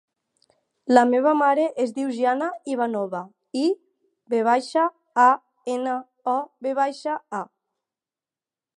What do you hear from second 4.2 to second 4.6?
ve